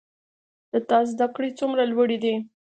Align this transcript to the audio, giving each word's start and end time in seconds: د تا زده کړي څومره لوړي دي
د 0.71 0.73
تا 0.89 0.99
زده 1.11 1.27
کړي 1.35 1.49
څومره 1.59 1.83
لوړي 1.91 2.17
دي 2.23 2.35